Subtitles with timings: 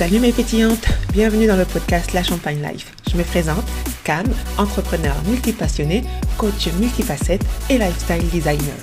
[0.00, 2.90] Salut mes pétillantes, bienvenue dans le podcast La Champagne Life.
[3.12, 3.66] Je me présente,
[4.02, 4.24] Cam,
[4.56, 6.04] entrepreneur multipassionné,
[6.38, 8.78] coach multifacette et lifestyle designer.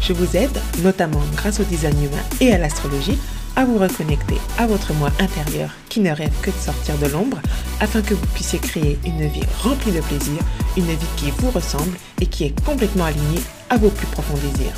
[0.00, 3.18] Je vous aide, notamment grâce au design humain et à l'astrologie,
[3.54, 7.42] à vous reconnecter à votre moi intérieur qui ne rêve que de sortir de l'ombre
[7.80, 10.40] afin que vous puissiez créer une vie remplie de plaisir,
[10.78, 14.72] une vie qui vous ressemble et qui est complètement alignée à vos plus profonds désirs.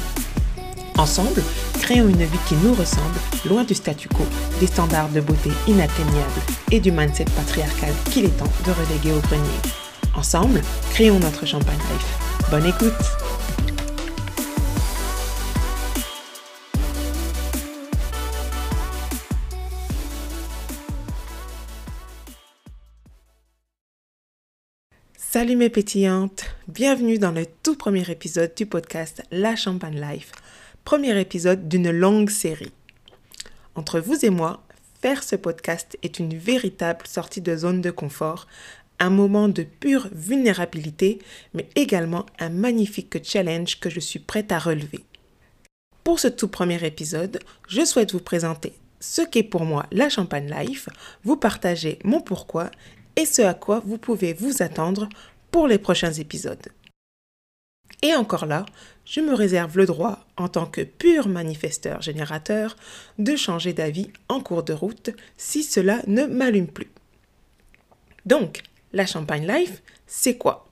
[0.99, 1.45] Ensemble,
[1.81, 4.25] créons une vie qui nous ressemble, loin du statu quo,
[4.59, 9.21] des standards de beauté inatteignables et du mindset patriarcal qu'il est temps de reléguer au
[9.21, 9.61] grenier.
[10.17, 12.51] Ensemble, créons notre champagne life.
[12.51, 12.93] Bonne écoute!
[25.17, 30.33] Salut mes pétillantes, bienvenue dans le tout premier épisode du podcast La Champagne Life,
[30.89, 32.73] premier épisode d'une longue série.
[33.75, 34.63] Entre vous et moi,
[35.03, 38.47] faire ce podcast est une véritable sortie de zone de confort,
[38.99, 41.19] un moment de pure vulnérabilité,
[41.53, 45.05] mais également un magnifique challenge que je suis prête à relever.
[46.05, 50.51] Pour ce tout premier épisode, je souhaite vous présenter ce qu'est pour moi la Champagne
[50.51, 50.89] Life,
[51.23, 52.71] vous partager mon pourquoi
[53.17, 55.11] et ce à quoi vous pouvez vous attendre
[55.51, 56.67] pour les prochains épisodes.
[58.03, 58.65] Et encore là,
[59.05, 62.77] je me réserve le droit, en tant que pur manifesteur générateur,
[63.19, 66.91] de changer d'avis en cours de route si cela ne m'allume plus.
[68.27, 68.63] Donc,
[68.93, 70.69] la Champagne Life, c'est quoi?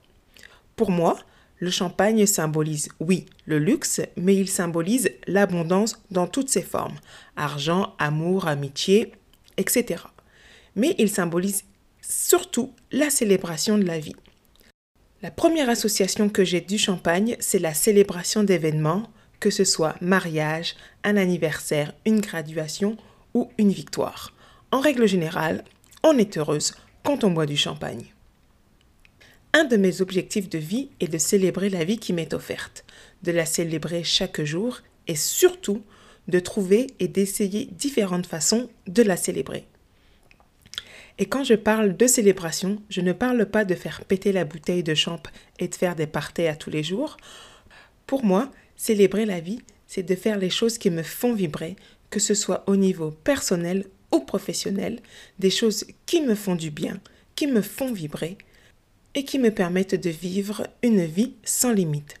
[0.75, 1.17] Pour moi,
[1.59, 6.97] le champagne symbolise, oui, le luxe, mais il symbolise l'abondance dans toutes ses formes.
[7.35, 9.11] Argent, amour, amitié,
[9.57, 10.03] etc.
[10.75, 11.63] Mais il symbolise
[12.01, 14.15] surtout la célébration de la vie.
[15.23, 20.75] La première association que j'ai du champagne, c'est la célébration d'événements, que ce soit mariage,
[21.03, 22.97] un anniversaire, une graduation
[23.33, 24.35] ou une victoire.
[24.71, 25.63] En règle générale,
[26.03, 28.13] on est heureuse quand on boit du champagne.
[29.53, 32.85] Un de mes objectifs de vie est de célébrer la vie qui m'est offerte,
[33.23, 35.81] de la célébrer chaque jour et surtout
[36.27, 39.65] de trouver et d'essayer différentes façons de la célébrer.
[41.19, 44.83] Et quand je parle de célébration, je ne parle pas de faire péter la bouteille
[44.83, 45.21] de champ
[45.59, 47.17] et de faire des parties à tous les jours.
[48.05, 51.75] Pour moi, célébrer la vie, c'est de faire les choses qui me font vibrer,
[52.09, 54.99] que ce soit au niveau personnel ou professionnel,
[55.39, 56.99] des choses qui me font du bien,
[57.35, 58.37] qui me font vibrer
[59.15, 62.15] et qui me permettent de vivre une vie sans limite.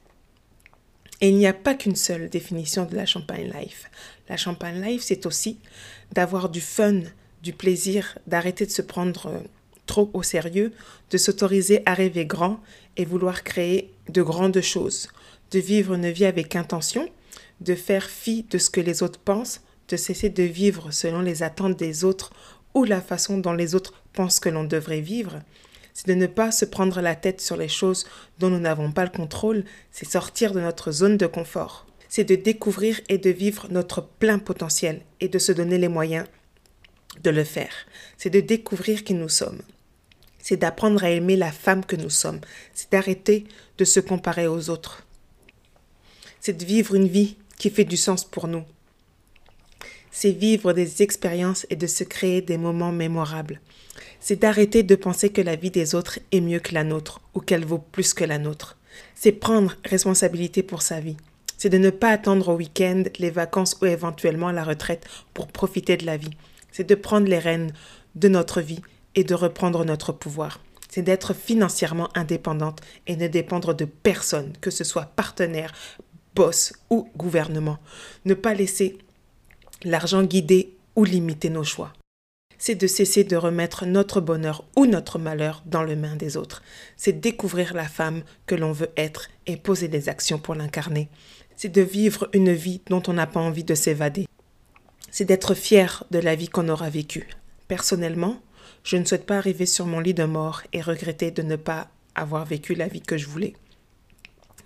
[1.21, 3.89] Et il n'y a pas qu'une seule définition de la Champagne Life.
[4.29, 5.59] La Champagne Life, c'est aussi
[6.11, 7.01] d'avoir du fun,
[7.43, 9.39] du plaisir d'arrêter de se prendre euh,
[9.85, 10.73] trop au sérieux,
[11.11, 12.59] de s'autoriser à rêver grand
[12.97, 15.09] et vouloir créer de grandes choses,
[15.51, 17.09] de vivre une vie avec intention,
[17.61, 21.43] de faire fi de ce que les autres pensent, de cesser de vivre selon les
[21.43, 22.31] attentes des autres
[22.73, 25.39] ou la façon dont les autres pensent que l'on devrait vivre.
[25.93, 28.05] C'est de ne pas se prendre la tête sur les choses
[28.37, 31.87] dont nous n'avons pas le contrôle, c'est sortir de notre zone de confort.
[32.09, 36.27] C'est de découvrir et de vivre notre plein potentiel et de se donner les moyens
[37.23, 37.73] de le faire.
[38.17, 39.61] C'est de découvrir qui nous sommes.
[40.39, 42.39] C'est d'apprendre à aimer la femme que nous sommes.
[42.73, 43.45] C'est d'arrêter
[43.77, 45.05] de se comparer aux autres.
[46.39, 48.63] C'est de vivre une vie qui fait du sens pour nous.
[50.11, 53.59] C'est vivre des expériences et de se créer des moments mémorables.
[54.19, 57.41] C'est d'arrêter de penser que la vie des autres est mieux que la nôtre ou
[57.41, 58.77] qu'elle vaut plus que la nôtre.
[59.15, 61.17] C'est prendre responsabilité pour sa vie.
[61.57, 65.97] C'est de ne pas attendre au week-end, les vacances ou éventuellement la retraite pour profiter
[65.97, 66.37] de la vie
[66.71, 67.73] c'est de prendre les rênes
[68.15, 68.81] de notre vie
[69.15, 70.59] et de reprendre notre pouvoir.
[70.89, 75.73] C'est d'être financièrement indépendante et ne dépendre de personne, que ce soit partenaire,
[76.35, 77.77] boss ou gouvernement.
[78.25, 78.97] Ne pas laisser
[79.83, 81.93] l'argent guider ou limiter nos choix.
[82.57, 86.63] C'est de cesser de remettre notre bonheur ou notre malheur dans les mains des autres.
[86.95, 91.09] C'est découvrir la femme que l'on veut être et poser des actions pour l'incarner.
[91.55, 94.27] C'est de vivre une vie dont on n'a pas envie de s'évader
[95.17, 97.27] c'est d'être fier de la vie qu'on aura vécue.
[97.67, 98.39] Personnellement,
[98.83, 101.89] je ne souhaite pas arriver sur mon lit de mort et regretter de ne pas
[102.13, 103.55] avoir vécu la vie que je voulais.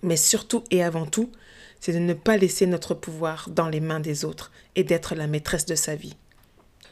[0.04, 1.32] Mais surtout et avant tout,
[1.80, 5.26] c'est de ne pas laisser notre pouvoir dans les mains des autres et d'être la
[5.26, 6.18] maîtresse de sa vie.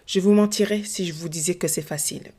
[0.07, 2.31] Je vous mentirais si je vous disais que c'est facile,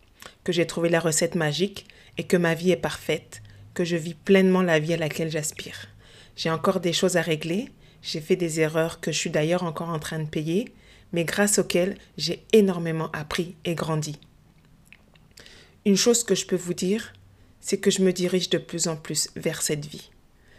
[0.43, 3.43] que j'ai trouvé la recette magique et que ma vie est parfaite,
[3.75, 5.89] que je vis pleinement la vie à laquelle j'aspire.
[6.35, 7.69] J'ai encore des choses à régler,
[8.01, 10.73] j'ai fait des erreurs que je suis d'ailleurs encore en train de payer,
[11.13, 14.19] mais grâce auxquelles j'ai énormément appris et grandi.
[15.85, 17.13] Une chose que je peux vous dire,
[17.61, 20.11] c'est que je me dirige de plus en plus vers cette vie.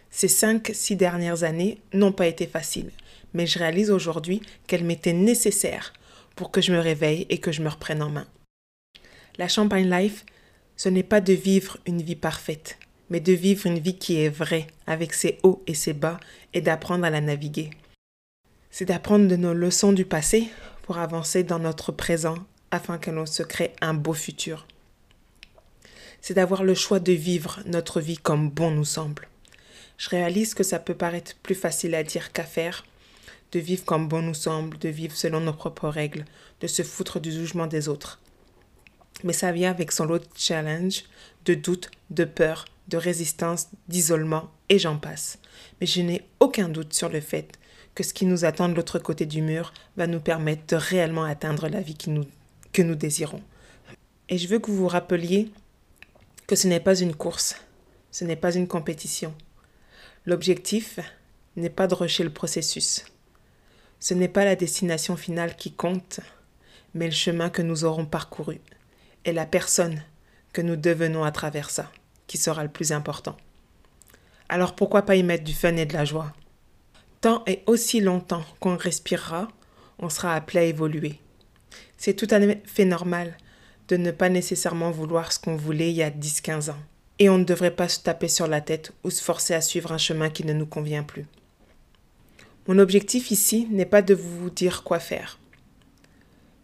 [0.10, 2.92] Ces cinq, six dernières années n'ont pas été faciles,
[3.34, 5.94] mais je réalise aujourd'hui qu'elles m'étaient nécessaires
[6.36, 8.28] pour que je me réveille et que je me reprenne en main.
[9.38, 10.26] La Champagne Life,
[10.76, 12.78] ce n'est pas de vivre une vie parfaite,
[13.10, 16.20] mais de vivre une vie qui est vraie, avec ses hauts et ses bas,
[16.54, 17.70] et d'apprendre à la naviguer.
[18.72, 20.50] C'est d'apprendre de nos leçons du passé
[20.84, 22.38] pour avancer dans notre présent
[22.72, 24.66] afin que l'on se crée un beau futur.
[26.22, 29.28] C'est d'avoir le choix de vivre notre vie comme bon nous semble.
[29.98, 32.86] Je réalise que ça peut paraître plus facile à dire qu'à faire,
[33.52, 36.24] de vivre comme bon nous semble, de vivre selon nos propres règles,
[36.62, 38.22] de se foutre du jugement des autres.
[39.24, 41.04] Mais ça vient avec son lot de challenge,
[41.44, 45.40] de doute, de peur, de résistance, d'isolement, et j'en passe.
[45.80, 47.52] Mais je n'ai aucun doute sur le fait
[47.96, 51.24] que ce qui nous attend de l'autre côté du mur va nous permettre de réellement
[51.24, 53.42] atteindre la vie que nous désirons.
[54.30, 55.52] Et je veux que vous vous rappeliez
[56.48, 57.56] que ce n'est pas une course,
[58.12, 59.34] ce n'est pas une compétition.
[60.26, 61.00] L'objectif
[61.56, 63.06] n'est pas de rusher le processus.
[64.00, 66.22] Ce n'est pas la destination finale qui compte,
[66.94, 68.60] mais le chemin que nous aurons parcouru
[69.26, 70.02] et la personne
[70.54, 71.92] que nous devenons à travers ça
[72.28, 73.38] qui sera le plus important.
[74.50, 76.34] Alors pourquoi pas y mettre du fun et de la joie?
[77.22, 79.48] Tant et aussi longtemps qu'on respirera,
[80.00, 81.20] on sera appelé à évoluer.
[81.98, 83.38] C'est tout à fait normal
[83.88, 86.80] de ne pas nécessairement vouloir ce qu'on voulait il y a 10-15 ans.
[87.20, 89.92] Et on ne devrait pas se taper sur la tête ou se forcer à suivre
[89.92, 91.28] un chemin qui ne nous convient plus.
[92.68, 95.40] Mon objectif ici n'est pas de vous dire quoi faire,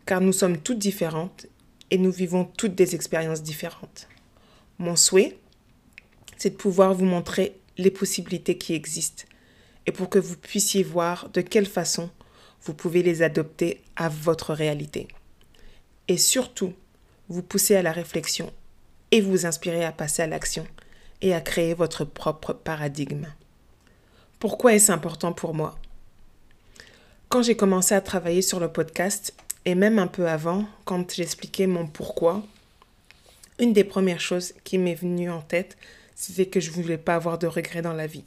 [0.05, 1.47] car nous sommes toutes différentes
[1.91, 4.07] et nous vivons toutes des expériences différentes.
[4.79, 5.37] Mon souhait,
[6.37, 9.25] c'est de pouvoir vous montrer les possibilités qui existent
[9.87, 12.11] et pour que vous puissiez voir de quelle façon
[12.63, 15.07] vous pouvez les adopter à votre réalité.
[16.09, 16.73] Et surtout,
[17.29, 18.51] vous pousser à la réflexion
[19.11, 20.67] et vous inspirer à passer à l'action
[21.21, 23.27] et à créer votre propre paradigme.
[24.39, 25.79] Pourquoi est-ce important pour moi?
[27.29, 29.33] Quand j'ai commencé à travailler sur le podcast,
[29.65, 32.43] et même un peu avant, quand j'expliquais mon pourquoi,
[33.59, 35.77] une des premières choses qui m'est venue en tête,
[36.15, 38.23] c'était que je ne voulais pas avoir de regrets dans la vie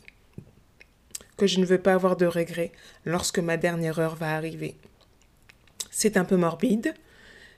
[1.41, 2.71] que je ne veux pas avoir de regrets
[3.07, 4.77] lorsque ma dernière heure va arriver.
[5.91, 6.93] C'est un peu morbide,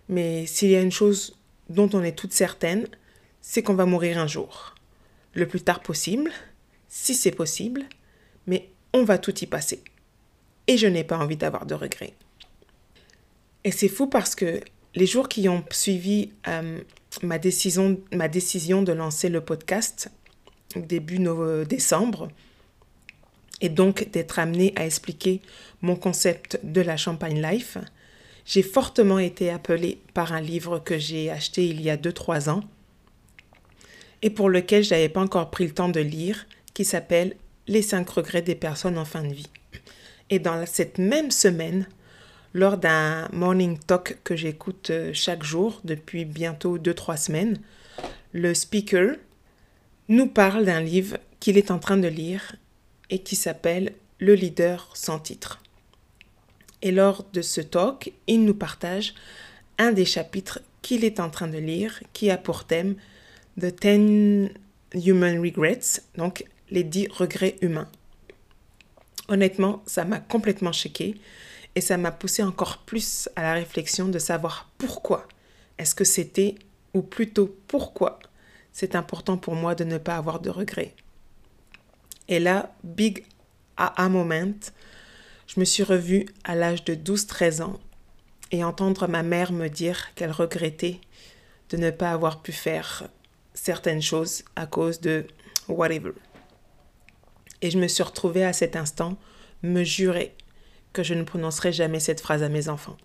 [0.09, 1.37] mais s'il y a une chose
[1.69, 2.87] dont on est toute certaine,
[3.41, 4.77] c'est qu'on va mourir un jour.
[5.35, 6.31] Le plus tard possible,
[6.89, 7.83] si c'est possible,
[8.47, 9.83] mais on va tout y passer.
[10.69, 12.15] Et je n'ai pas envie d'avoir de regrets.
[13.65, 14.61] Et c'est fou parce que
[14.95, 16.79] les jours qui ont suivi euh,
[17.25, 20.09] ma, décision, ma décision de lancer le podcast,
[20.77, 21.19] début
[21.67, 22.29] décembre,
[23.63, 25.41] et donc d'être amené à expliquer
[25.81, 27.79] mon concept de la Champagne Life,
[28.45, 32.65] j'ai fortement été appelée par un livre que j'ai acheté il y a 2-3 ans
[34.23, 37.35] et pour lequel je n'avais pas encore pris le temps de lire, qui s'appelle
[37.67, 39.51] Les 5 regrets des personnes en fin de vie.
[40.31, 41.87] Et dans cette même semaine,
[42.55, 47.59] lors d'un morning talk que j'écoute euh, chaque jour depuis bientôt 2-3 semaines,
[48.33, 49.17] le speaker
[50.09, 52.57] nous parle d'un livre qu'il est en train de lire
[53.13, 55.61] et qui s'appelle Le leader sans titre.
[56.81, 59.15] Et lors de ce talk, il nous partage
[59.79, 62.97] un des chapitres qu'il est en train de lire qui a pour thème
[63.61, 64.51] The 10
[65.07, 67.89] Human Regrets, donc les 10 regrets humains.
[69.29, 71.21] Honnêtement, ça m'a complètement choqué
[71.75, 75.29] et ça m'a poussé encore plus à la réflexion de savoir pourquoi
[75.79, 76.55] est-ce que c'était,
[76.95, 78.19] ou plutôt pourquoi
[78.73, 80.95] c'est important pour moi de ne pas avoir de regrets?
[82.33, 83.27] Et là, big
[83.77, 84.55] un moment,
[85.47, 87.79] je me suis revue à l'âge de 12-13 ans
[88.53, 90.99] et entendre ma mère me dire qu'elle regrettait
[91.69, 93.07] de ne pas avoir pu faire
[93.53, 95.27] certaines choses à cause de
[95.69, 96.13] whatever.
[97.61, 99.19] Et je me suis retrouvée à cet instant
[99.63, 100.35] me jurer
[100.95, 102.97] que je ne prononcerai jamais cette phrase à mes enfants.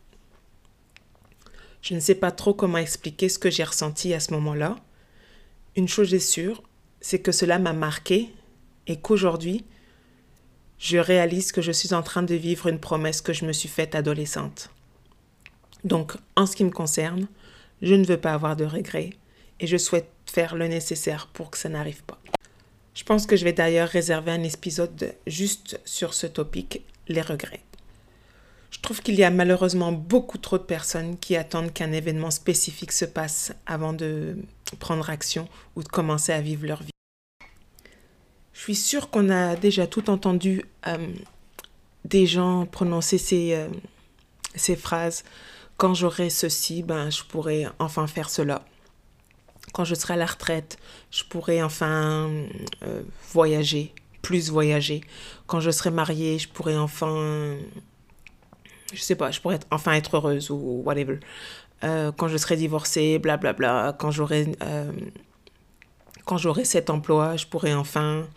[1.82, 4.78] Je ne sais pas trop comment expliquer ce que j'ai ressenti à ce moment-là.
[5.76, 6.64] Une chose est sûre,
[7.02, 8.30] c'est que cela m'a marqué
[8.88, 9.66] et qu'aujourd'hui,
[10.80, 13.70] je réalise que je suis en train de vivre une promesse que je me suis
[13.70, 14.70] faite adolescente.
[15.84, 17.28] Donc, en ce qui me concerne,
[17.82, 19.12] je ne veux pas avoir de regrets
[19.60, 22.20] et je souhaite faire le nécessaire pour que ça n'arrive pas.
[22.94, 27.64] Je pense que je vais d'ailleurs réserver un épisode juste sur ce topic, les regrets.
[28.72, 32.92] Je trouve qu'il y a malheureusement beaucoup trop de personnes qui attendent qu'un événement spécifique
[32.92, 34.38] se passe avant de
[34.80, 36.97] prendre action ou de commencer à vivre leur vie.
[38.58, 40.98] Je suis sûre qu'on a déjà tout entendu euh,
[42.06, 43.68] des gens prononcer ces, euh,
[44.56, 45.24] ces phrases.
[45.78, 48.66] Quand j'aurai ceci, ben, je pourrai enfin faire cela.
[49.74, 50.80] Quand je serai à la retraite,
[51.12, 52.32] je pourrai enfin
[52.82, 55.02] euh, voyager, plus voyager.
[55.46, 57.58] Quand je serai mariée, je pourrai enfin
[58.92, 61.20] je sais pas, je pourrais enfin être heureuse ou whatever.
[61.82, 64.48] Quand je serai divorcée, blablabla, quand j'aurai
[66.28, 68.28] quand j'aurai cet emploi, je pourrai enfin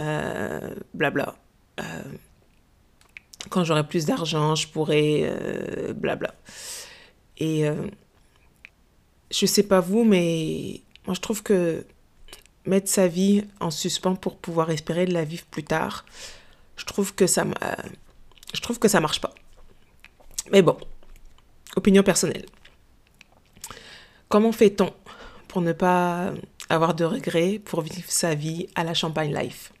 [0.00, 1.36] euh, blabla.
[1.80, 2.02] Euh,
[3.48, 6.34] quand j'aurai plus d'argent, je pourrai euh, blabla.
[7.38, 7.66] Et
[9.30, 11.84] je sais pas vous, mais moi je trouve que
[12.64, 16.06] mettre sa vie en suspens pour pouvoir espérer de la vivre plus tard,
[16.76, 17.44] je trouve que ça,
[18.54, 19.34] je trouve que ça marche pas.
[20.50, 20.78] Mais bon,
[21.76, 22.46] opinion personnelle.
[24.28, 24.92] Comment fait-on
[25.46, 26.32] pour ne pas
[26.68, 29.72] avoir de regrets pour vivre sa vie à la Champagne Life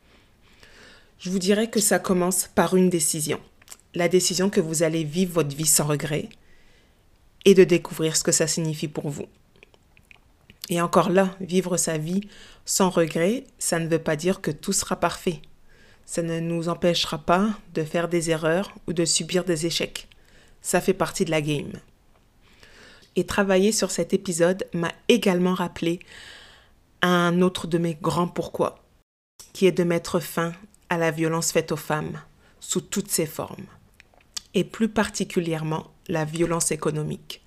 [1.18, 3.40] Je vous dirais que ça commence par une décision.
[3.94, 6.28] La décision que vous allez vivre votre vie sans regret
[7.44, 9.26] et de découvrir ce que ça signifie pour vous.
[10.68, 12.22] Et encore là, vivre sa vie
[12.64, 15.40] sans regret, ça ne veut pas dire que tout sera parfait.
[16.04, 20.08] Ça ne nous empêchera pas de faire des erreurs ou de subir des échecs.
[20.60, 21.72] Ça fait partie de la game.
[23.14, 26.00] Et travailler sur cet épisode m'a également rappelé
[27.02, 28.84] un autre de mes grands pourquoi,
[29.52, 30.52] qui est de mettre fin
[30.88, 32.20] à la violence faite aux femmes
[32.60, 33.66] sous toutes ses formes,
[34.54, 37.42] et plus particulièrement la violence économique.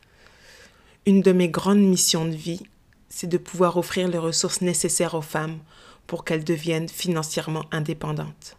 [1.06, 2.62] Une de mes grandes missions de vie,
[3.10, 5.60] c'est de pouvoir offrir les ressources nécessaires aux femmes
[6.08, 8.58] pour qu'elles deviennent financièrement indépendantes.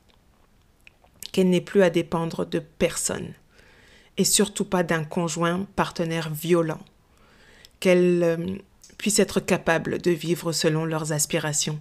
[1.32, 3.34] Qu'elles n'aient plus à dépendre de personne,
[4.16, 6.80] et surtout pas d'un conjoint partenaire violent.
[7.78, 8.58] Qu'elles euh,
[9.00, 11.78] puissent être capables de vivre selon leurs aspirations,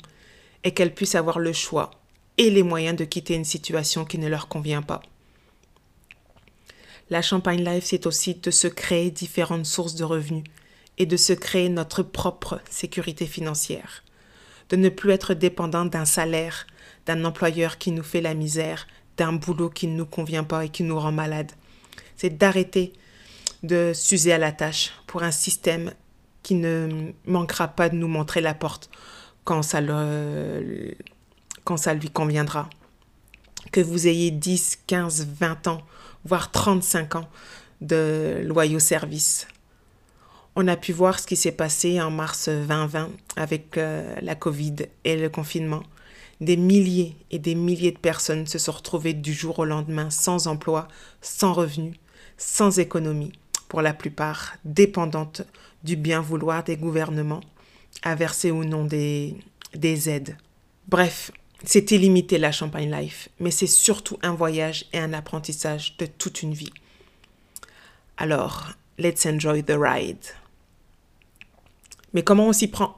[0.64, 1.92] et qu'elles puissent avoir le choix
[2.38, 5.02] et les moyens de quitter une situation qui ne leur convient pas.
[7.10, 10.46] La Champagne Life, c'est aussi de se créer différentes sources de revenus
[10.98, 14.06] et de se créer notre propre sécurité financière.
[14.70, 16.68] De ne plus être dépendant d'un salaire,
[17.06, 20.70] d'un employeur qui nous fait la misère, d'un boulot qui ne nous convient pas et
[20.70, 21.52] qui nous rend malade.
[22.16, 22.94] C'est d'arrêter
[23.64, 25.92] de s'user à la tâche pour un système
[26.56, 28.90] ne manquera pas de nous montrer la porte
[29.44, 30.96] quand ça, le,
[31.64, 32.70] quand ça lui conviendra.
[33.72, 35.82] Que vous ayez 10, 15, 20 ans,
[36.26, 37.30] voire 35 ans
[37.82, 39.48] de loyaux services.
[40.56, 44.76] On a pu voir ce qui s'est passé en mars 2020 avec euh, la Covid
[45.04, 45.84] et le confinement.
[46.42, 50.48] Des milliers et des milliers de personnes se sont retrouvées du jour au lendemain sans
[50.48, 50.88] emploi,
[51.22, 51.96] sans revenus,
[52.38, 53.34] sans économie,
[53.68, 55.44] pour la plupart dépendantes
[55.84, 57.42] du bien vouloir des gouvernements,
[58.04, 59.36] à verser ou non des,
[59.74, 60.38] des aides.
[60.88, 61.32] Bref,
[61.64, 66.42] c'est illimité la Champagne Life, mais c'est surtout un voyage et un apprentissage de toute
[66.42, 66.74] une vie.
[68.18, 70.26] Alors, let's enjoy the ride.
[72.14, 72.98] Mais comment on s'y prend?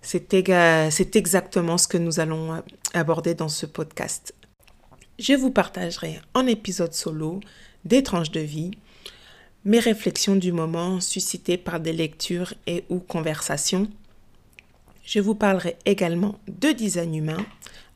[0.00, 2.62] C'est exactement ce que nous allons
[2.94, 4.34] aborder dans ce podcast.
[5.18, 7.40] Je vous partagerai en épisode solo
[7.84, 8.70] des tranches de vie,
[9.66, 13.90] mes réflexions du moment suscitées par des lectures et ou conversations.
[15.04, 17.44] Je vous parlerai également de design humain,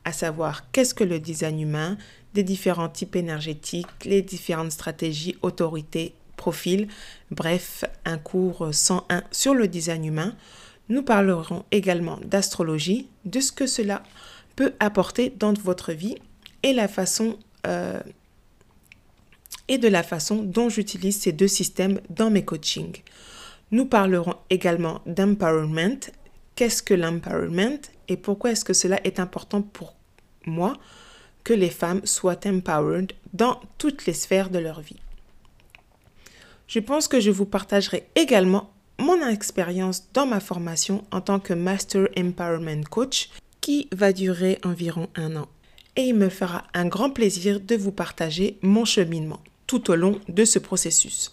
[0.05, 1.97] à savoir qu'est-ce que le design humain,
[2.35, 6.89] des différents types énergétiques, les différentes stratégies, autorités, profils,
[7.31, 10.35] bref, un cours 101 sur le design humain.
[10.89, 14.03] Nous parlerons également d'astrologie, de ce que cela
[14.57, 16.17] peut apporter dans votre vie
[16.65, 18.00] et la façon euh,
[19.71, 23.03] et de la façon dont j'utilise ces deux systèmes dans mes coachings.
[23.71, 26.11] Nous parlerons également d'empowerment.
[26.57, 29.95] Qu'est-ce que l'empowerment et pourquoi est-ce que cela est important pour
[30.45, 30.77] moi
[31.45, 34.99] que les femmes soient empowered dans toutes les sphères de leur vie?
[36.67, 41.55] Je pense que je vous partagerai également mon expérience dans ma formation en tant que
[41.55, 45.47] Master Empowerment Coach qui va durer environ un an.
[45.95, 50.19] Et il me fera un grand plaisir de vous partager mon cheminement tout au long
[50.29, 51.33] de ce processus.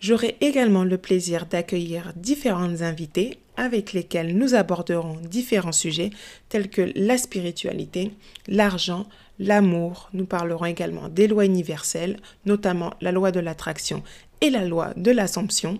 [0.00, 6.10] J'aurai également le plaisir d'accueillir différentes invités avec lesquels nous aborderons différents sujets
[6.48, 8.10] tels que la spiritualité,
[8.48, 9.06] l'argent,
[9.38, 10.10] l'amour.
[10.12, 14.02] Nous parlerons également des lois universelles, notamment la loi de l'attraction
[14.40, 15.78] et la loi de l'assomption,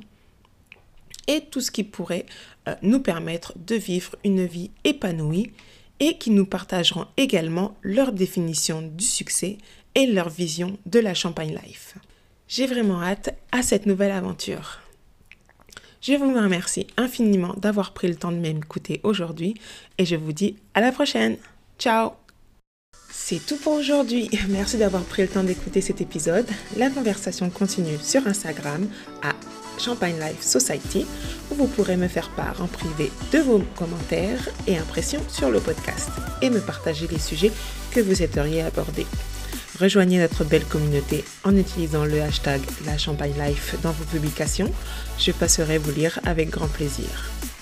[1.26, 2.26] et tout ce qui pourrait
[2.68, 5.50] euh, nous permettre de vivre une vie épanouie
[5.98, 9.58] et qui nous partageront également leur définition du succès
[9.96, 11.96] et leur vision de la Champagne Life.
[12.46, 14.78] J'ai vraiment hâte à cette nouvelle aventure.
[16.00, 19.54] Je vous remercie infiniment d'avoir pris le temps de m'écouter aujourd'hui
[19.98, 21.36] et je vous dis à la prochaine.
[21.78, 22.12] Ciao
[23.10, 24.30] C'est tout pour aujourd'hui.
[24.48, 26.46] Merci d'avoir pris le temps d'écouter cet épisode.
[26.76, 28.86] La conversation continue sur Instagram
[29.22, 29.32] à
[29.80, 31.06] Champagne Life Society
[31.50, 35.60] où vous pourrez me faire part en privé de vos commentaires et impressions sur le
[35.60, 36.10] podcast
[36.42, 37.52] et me partager les sujets
[37.92, 39.06] que vous souhaiteriez aborder.
[39.78, 44.72] Rejoignez notre belle communauté en utilisant le hashtag La Champagne Life dans vos publications.
[45.18, 47.06] Je passerai vous lire avec grand plaisir.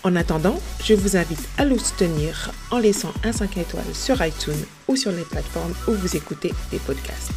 [0.04, 4.64] En attendant, je vous invite à nous soutenir en laissant un 5 étoiles sur iTunes
[4.87, 7.33] ou sur les plateformes où vous écoutez des podcasts.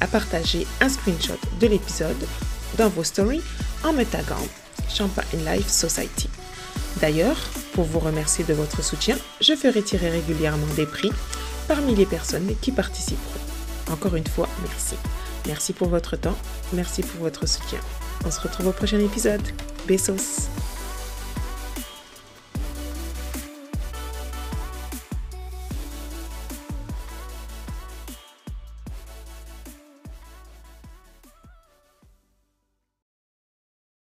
[0.00, 2.26] À partager un screenshot de l'épisode
[2.78, 3.42] dans vos stories
[3.84, 4.48] en me taguant
[4.88, 6.28] Champagne Life Society.
[7.00, 7.38] D'ailleurs,
[7.74, 11.12] pour vous remercier de votre soutien, je ferai tirer régulièrement des prix
[11.68, 13.49] parmi les personnes qui participeront.
[13.90, 14.96] Encore une fois, merci.
[15.46, 16.36] Merci pour votre temps,
[16.72, 17.80] merci pour votre soutien.
[18.24, 19.42] On se retrouve au prochain épisode.
[19.86, 20.48] Besos